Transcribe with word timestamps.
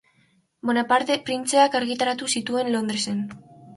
Bonaparte 0.69 1.17
printzeak 1.27 1.77
argitaratu 1.81 2.31
zituen 2.37 2.73
Londresen. 2.77 3.21